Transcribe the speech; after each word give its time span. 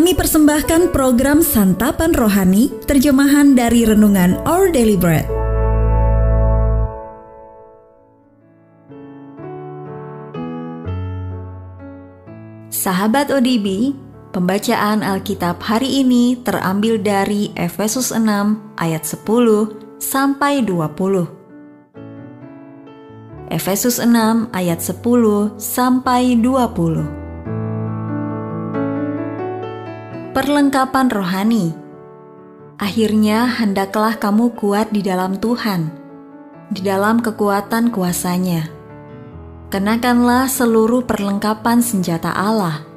Kami 0.00 0.16
persembahkan 0.16 0.96
program 0.96 1.44
Santapan 1.44 2.16
Rohani, 2.16 2.72
terjemahan 2.88 3.52
dari 3.52 3.84
Renungan 3.84 4.32
Our 4.48 4.72
Daily 4.72 4.96
Bread. 4.96 5.28
Sahabat 12.72 13.28
ODB, 13.28 13.92
pembacaan 14.32 15.04
Alkitab 15.04 15.60
hari 15.60 16.00
ini 16.00 16.32
terambil 16.48 16.96
dari 16.96 17.52
Efesus 17.52 18.08
6 18.08 18.24
ayat 18.80 19.04
10 19.04 19.20
sampai 20.00 20.64
20. 20.64 21.28
Efesus 23.52 24.00
6 24.00 24.48
ayat 24.56 24.80
10 24.80 25.60
sampai 25.60 26.40
20. 26.40 27.29
Perlengkapan 30.40 31.12
rohani. 31.12 31.76
Akhirnya 32.80 33.44
hendaklah 33.44 34.16
kamu 34.16 34.56
kuat 34.56 34.88
di 34.88 35.04
dalam 35.04 35.36
Tuhan, 35.36 35.92
di 36.72 36.80
dalam 36.80 37.20
kekuatan 37.20 37.92
kuasanya. 37.92 38.72
Kenakanlah 39.68 40.48
seluruh 40.48 41.04
perlengkapan 41.04 41.84
senjata 41.84 42.32
Allah, 42.32 42.88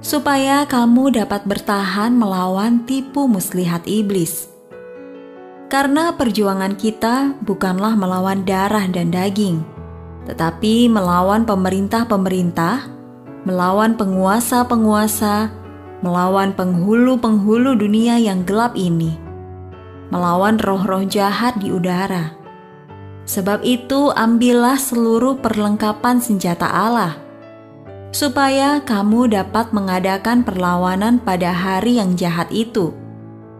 supaya 0.00 0.64
kamu 0.64 1.20
dapat 1.20 1.44
bertahan 1.44 2.16
melawan 2.16 2.88
tipu 2.88 3.28
muslihat 3.28 3.84
iblis. 3.84 4.48
Karena 5.68 6.16
perjuangan 6.16 6.80
kita 6.80 7.36
bukanlah 7.44 7.92
melawan 7.92 8.40
darah 8.48 8.88
dan 8.88 9.12
daging, 9.12 9.60
tetapi 10.24 10.88
melawan 10.88 11.44
pemerintah-pemerintah, 11.44 12.88
melawan 13.44 14.00
penguasa-penguasa, 14.00 15.59
melawan 16.00 16.56
penghulu-penghulu 16.56 17.76
dunia 17.76 18.16
yang 18.16 18.44
gelap 18.48 18.72
ini, 18.72 19.16
melawan 20.08 20.56
roh-roh 20.56 21.04
jahat 21.04 21.60
di 21.60 21.68
udara. 21.68 22.36
Sebab 23.28 23.62
itu, 23.62 24.10
ambillah 24.10 24.80
seluruh 24.80 25.38
perlengkapan 25.38 26.18
senjata 26.18 26.66
Allah, 26.66 27.14
supaya 28.10 28.82
kamu 28.82 29.30
dapat 29.30 29.70
mengadakan 29.70 30.42
perlawanan 30.42 31.22
pada 31.22 31.54
hari 31.54 32.02
yang 32.02 32.18
jahat 32.18 32.50
itu, 32.50 32.90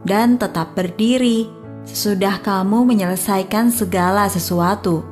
dan 0.02 0.40
tetap 0.40 0.74
berdiri 0.74 1.46
sesudah 1.86 2.40
kamu 2.42 2.88
menyelesaikan 2.88 3.70
segala 3.70 4.26
sesuatu. 4.26 5.06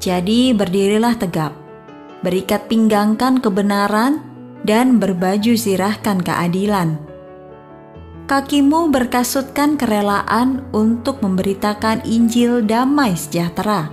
Jadi, 0.00 0.56
berdirilah 0.56 1.18
tegap, 1.18 1.52
berikat 2.24 2.64
pinggangkan 2.70 3.44
kebenaran 3.44 4.33
dan 4.64 4.96
berbaju 4.96 5.54
sirahkan 5.54 6.24
keadilan. 6.24 6.96
Kakimu 8.24 8.88
berkasutkan 8.88 9.76
kerelaan 9.76 10.64
untuk 10.72 11.20
memberitakan 11.20 12.00
Injil 12.08 12.64
damai 12.64 13.12
sejahtera. 13.12 13.92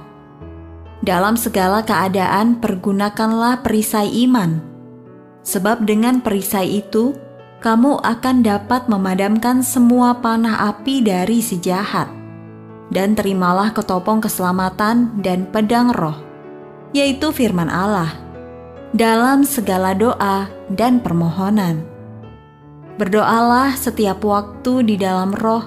Dalam 1.04 1.36
segala 1.36 1.84
keadaan 1.84 2.64
pergunakanlah 2.64 3.60
perisai 3.60 4.08
iman, 4.24 4.64
sebab 5.44 5.84
dengan 5.84 6.24
perisai 6.24 6.80
itu 6.80 7.12
kamu 7.60 8.00
akan 8.00 8.40
dapat 8.40 8.88
memadamkan 8.88 9.60
semua 9.60 10.16
panah 10.24 10.72
api 10.72 11.04
dari 11.04 11.44
si 11.44 11.60
jahat. 11.60 12.08
Dan 12.92 13.16
terimalah 13.16 13.72
ketopong 13.72 14.20
keselamatan 14.20 15.16
dan 15.24 15.48
pedang 15.48 15.96
roh, 15.96 16.16
yaitu 16.92 17.32
firman 17.32 17.72
Allah 17.72 18.32
dalam 18.92 19.48
segala 19.48 19.96
doa 19.96 20.52
dan 20.76 21.04
permohonan. 21.04 21.84
Berdoalah 23.02 23.74
setiap 23.74 24.22
waktu 24.22 24.86
di 24.86 24.96
dalam 25.00 25.34
roh 25.34 25.66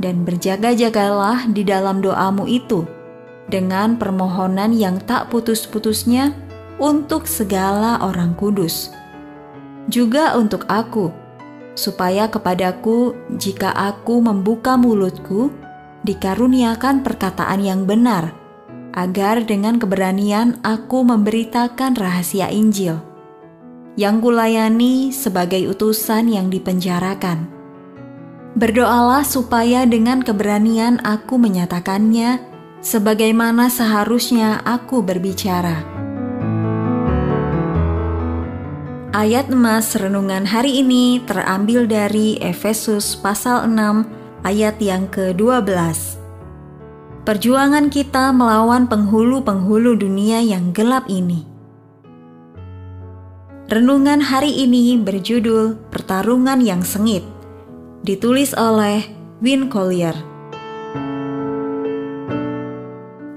dan 0.00 0.24
berjaga-jagalah 0.24 1.50
di 1.52 1.60
dalam 1.60 2.00
doamu 2.00 2.48
itu 2.48 2.88
dengan 3.50 3.98
permohonan 3.98 4.72
yang 4.72 4.96
tak 5.04 5.28
putus-putusnya 5.28 6.32
untuk 6.80 7.28
segala 7.28 8.00
orang 8.00 8.32
kudus. 8.38 8.94
Juga 9.90 10.38
untuk 10.38 10.64
aku, 10.70 11.10
supaya 11.74 12.30
kepadaku 12.30 13.12
jika 13.36 13.74
aku 13.74 14.22
membuka 14.22 14.78
mulutku, 14.78 15.52
dikaruniakan 16.06 17.04
perkataan 17.04 17.60
yang 17.60 17.84
benar, 17.84 18.32
agar 18.94 19.44
dengan 19.44 19.76
keberanian 19.76 20.62
aku 20.64 21.04
memberitakan 21.04 21.98
rahasia 21.98 22.48
Injil 22.48 23.09
yang 24.00 24.24
kulayani 24.24 25.12
sebagai 25.12 25.60
utusan 25.76 26.32
yang 26.32 26.48
dipenjarakan. 26.48 27.44
Berdoalah 28.56 29.28
supaya 29.28 29.84
dengan 29.84 30.24
keberanian 30.24 31.04
aku 31.04 31.36
menyatakannya 31.36 32.40
sebagaimana 32.80 33.68
seharusnya 33.68 34.64
aku 34.64 35.04
berbicara. 35.04 35.84
Ayat 39.12 39.52
emas 39.52 39.92
renungan 39.92 40.48
hari 40.48 40.80
ini 40.80 41.20
terambil 41.28 41.84
dari 41.84 42.40
Efesus 42.40 43.12
pasal 43.20 43.68
6 43.68 44.48
ayat 44.48 44.80
yang 44.80 45.12
ke-12. 45.12 46.16
Perjuangan 47.28 47.92
kita 47.92 48.32
melawan 48.32 48.88
penghulu-penghulu 48.88 49.92
dunia 50.00 50.40
yang 50.40 50.72
gelap 50.72 51.04
ini. 51.12 51.49
Renungan 53.70 54.18
hari 54.18 54.66
ini 54.66 54.98
berjudul 54.98 55.94
Pertarungan 55.94 56.58
yang 56.58 56.82
Sengit, 56.82 57.22
ditulis 58.02 58.50
oleh 58.58 59.06
Win 59.38 59.70
Collier. 59.70 60.10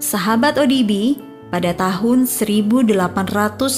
Sahabat 0.02 0.58
ODB, 0.58 1.22
pada 1.54 1.78
tahun 1.78 2.26
1896, 2.26 3.78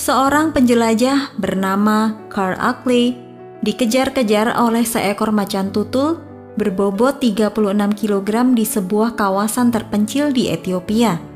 seorang 0.00 0.46
penjelajah 0.56 1.36
bernama 1.36 2.16
Carl 2.32 2.56
Ackley 2.56 3.20
dikejar-kejar 3.60 4.56
oleh 4.56 4.88
seekor 4.88 5.28
macan 5.28 5.76
tutul 5.76 6.24
berbobot 6.56 7.20
36 7.20 7.52
kg 8.00 8.56
di 8.56 8.64
sebuah 8.64 9.12
kawasan 9.12 9.68
terpencil 9.68 10.32
di 10.32 10.48
Ethiopia. 10.48 11.29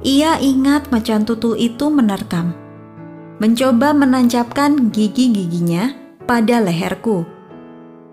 Ia 0.00 0.40
ingat 0.40 0.88
macan 0.88 1.28
tutul 1.28 1.60
itu 1.60 1.92
menerkam, 1.92 2.56
mencoba 3.36 3.92
menancapkan 3.92 4.88
gigi-giginya 4.88 5.92
pada 6.24 6.56
leherku. 6.56 7.28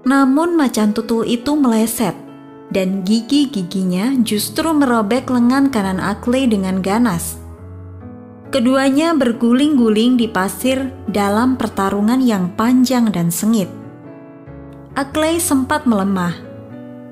Namun 0.03 0.59
macan 0.59 0.91
tutul 0.91 1.23
itu 1.23 1.55
meleset 1.55 2.11
dan 2.75 3.07
gigi-giginya 3.07 4.19
justru 4.19 4.67
merobek 4.75 5.31
lengan 5.31 5.71
kanan 5.71 6.03
Akley 6.03 6.43
dengan 6.51 6.83
ganas. 6.83 7.39
Keduanya 8.51 9.15
berguling-guling 9.15 10.19
di 10.19 10.27
pasir 10.27 10.91
dalam 11.07 11.55
pertarungan 11.55 12.19
yang 12.19 12.51
panjang 12.59 13.15
dan 13.15 13.31
sengit. 13.31 13.71
Akley 14.91 15.39
sempat 15.39 15.87
melemah 15.87 16.35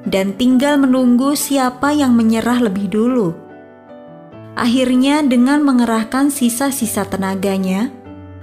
dan 0.04 0.36
tinggal 0.36 0.76
menunggu 0.76 1.32
siapa 1.32 1.96
yang 1.96 2.12
menyerah 2.12 2.60
lebih 2.60 2.92
dulu. 2.92 3.45
Akhirnya 4.56 5.20
dengan 5.24 5.64
mengerahkan 5.68 6.32
sisa-sisa 6.32 7.04
tenaganya, 7.06 7.92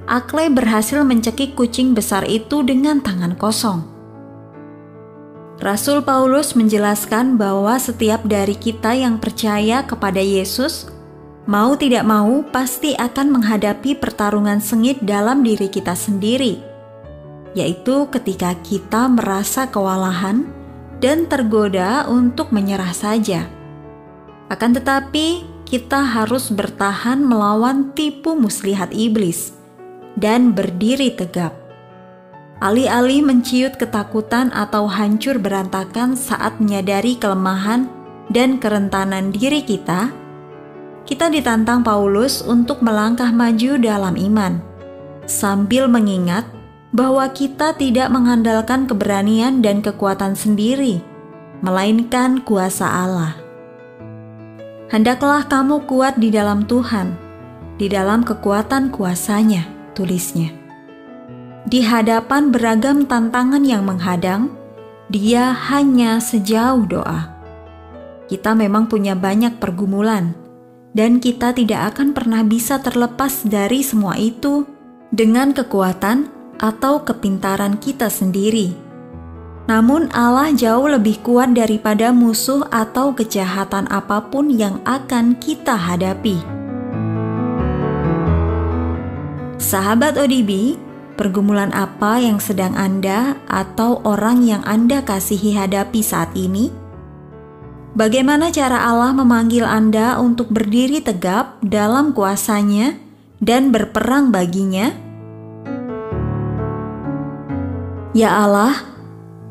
Akley 0.04 0.52
berhasil 0.52 1.00
mencekik 1.00 1.56
kucing 1.56 1.96
besar 1.96 2.28
itu 2.28 2.60
dengan 2.60 3.00
tangan 3.00 3.32
kosong. 3.34 3.80
Rasul 5.62 6.04
Paulus 6.04 6.52
menjelaskan 6.58 7.40
bahwa 7.40 7.78
setiap 7.80 8.26
dari 8.28 8.58
kita 8.58 8.92
yang 8.92 9.16
percaya 9.16 9.86
kepada 9.86 10.20
Yesus, 10.20 10.90
mau 11.48 11.78
tidak 11.78 12.04
mau 12.04 12.44
pasti 12.44 12.92
akan 12.98 13.40
menghadapi 13.40 13.96
pertarungan 13.96 14.58
sengit 14.60 15.00
dalam 15.00 15.40
diri 15.40 15.70
kita 15.70 15.96
sendiri 15.96 16.72
yaitu 17.52 18.08
ketika 18.08 18.56
kita 18.64 19.08
merasa 19.08 19.68
kewalahan 19.68 20.48
dan 21.04 21.28
tergoda 21.28 22.08
untuk 22.08 22.50
menyerah 22.52 22.92
saja. 22.96 23.44
Akan 24.48 24.76
tetapi, 24.76 25.44
kita 25.72 26.04
harus 26.04 26.52
bertahan 26.52 27.24
melawan 27.24 27.96
tipu 27.96 28.36
muslihat 28.36 28.92
iblis 28.92 29.56
dan 30.20 30.52
berdiri 30.52 31.16
tegap. 31.16 31.56
Alih-alih 32.60 33.24
menciut 33.24 33.80
ketakutan 33.80 34.52
atau 34.52 34.84
hancur 34.84 35.40
berantakan 35.40 36.12
saat 36.12 36.60
menyadari 36.60 37.16
kelemahan 37.16 37.88
dan 38.28 38.60
kerentanan 38.60 39.32
diri 39.32 39.64
kita, 39.64 40.12
kita 41.08 41.32
ditantang 41.32 41.80
Paulus 41.80 42.44
untuk 42.44 42.84
melangkah 42.84 43.32
maju 43.32 43.80
dalam 43.80 44.14
iman, 44.14 44.60
sambil 45.24 45.88
mengingat 45.88 46.44
bahwa 46.92 47.24
kita 47.32 47.72
tidak 47.80 48.12
mengandalkan 48.12 48.84
keberanian 48.84 49.64
dan 49.64 49.80
kekuatan 49.80 50.36
sendiri, 50.36 51.00
melainkan 51.64 52.44
kuasa 52.44 52.84
Allah. 52.84 53.41
Hendaklah 54.92 55.48
kamu 55.48 55.88
kuat 55.88 56.20
di 56.20 56.28
dalam 56.28 56.68
Tuhan, 56.68 57.16
di 57.80 57.88
dalam 57.88 58.20
kekuatan 58.20 58.92
kuasanya, 58.92 59.64
tulisnya. 59.96 60.52
di 61.64 61.80
hadapan 61.80 62.52
beragam 62.52 63.08
tantangan 63.08 63.64
yang 63.64 63.88
menghadang, 63.88 64.52
dia 65.08 65.56
hanya 65.72 66.20
sejauh 66.20 66.84
doa. 66.84 67.32
Kita 68.28 68.52
memang 68.52 68.90
punya 68.90 69.16
banyak 69.16 69.56
pergumulan, 69.56 70.36
dan 70.92 71.22
kita 71.22 71.56
tidak 71.56 71.96
akan 71.96 72.12
pernah 72.12 72.44
bisa 72.44 72.82
terlepas 72.84 73.48
dari 73.48 73.80
semua 73.80 74.20
itu 74.20 74.68
dengan 75.08 75.56
kekuatan 75.56 76.28
atau 76.60 77.00
kepintaran 77.00 77.80
kita 77.80 78.12
sendiri. 78.12 78.81
Namun, 79.72 80.12
Allah 80.12 80.52
jauh 80.52 80.84
lebih 80.84 81.24
kuat 81.24 81.56
daripada 81.56 82.12
musuh 82.12 82.60
atau 82.68 83.16
kejahatan 83.16 83.88
apa 83.88 84.20
pun 84.28 84.52
yang 84.52 84.84
akan 84.84 85.32
kita 85.40 85.72
hadapi. 85.72 86.36
Sahabat 89.56 90.20
ODB, 90.20 90.76
pergumulan 91.16 91.72
apa 91.72 92.20
yang 92.20 92.36
sedang 92.36 92.76
Anda 92.76 93.40
atau 93.48 94.04
orang 94.04 94.44
yang 94.44 94.60
Anda 94.68 95.00
kasihi 95.00 95.56
hadapi 95.56 96.04
saat 96.04 96.36
ini? 96.36 96.68
Bagaimana 97.96 98.52
cara 98.52 98.84
Allah 98.84 99.16
memanggil 99.16 99.64
Anda 99.64 100.20
untuk 100.20 100.52
berdiri 100.52 101.00
tegap 101.00 101.56
dalam 101.64 102.12
kuasanya 102.12 103.00
dan 103.40 103.72
berperang 103.72 104.28
baginya? 104.36 104.92
Ya 108.12 108.36
Allah, 108.36 108.91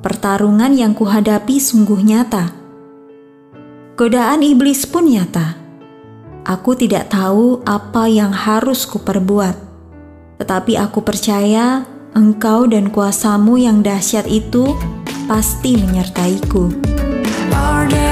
pertarungan 0.02 0.74
yang 0.74 0.98
kuhadapi 0.98 1.62
sungguh 1.62 2.02
nyata. 2.02 2.54
Godaan 3.96 4.42
iblis 4.42 4.90
pun 4.90 5.08
nyata. 5.08 5.56
Aku 6.42 6.74
tidak 6.74 7.14
tahu 7.14 7.62
apa 7.70 8.10
yang 8.10 8.34
harus 8.34 8.90
kuperbuat 8.90 9.72
tetapi 10.42 10.74
aku 10.74 11.06
percaya 11.06 11.86
engkau 12.18 12.66
dan 12.66 12.90
kuasamu 12.90 13.62
yang 13.62 13.86
dahsyat 13.86 14.26
itu 14.26 14.74
pasti 15.30 15.78
menyertaiku. 15.78 16.74
Our 17.54 18.11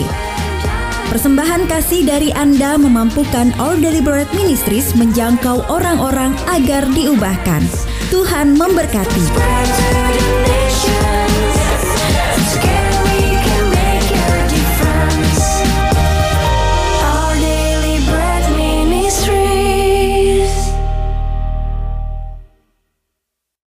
Persembahan 1.13 1.69
kasih 1.69 2.01
dari 2.01 2.33
Anda 2.33 2.81
memampukan 2.81 3.53
All 3.61 3.77
Deliberate 3.77 4.33
Ministries 4.33 4.97
menjangkau 4.97 5.69
orang-orang 5.69 6.33
agar 6.49 6.89
diubahkan. 6.89 7.88
Tuhan 8.09 8.57
memberkati. 8.57 9.23